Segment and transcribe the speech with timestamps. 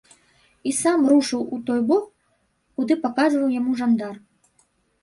[0.69, 2.09] І сам рушыў у той бок,
[2.81, 4.15] куды паказаў яму жандар.